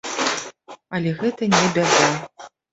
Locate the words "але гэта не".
0.99-1.63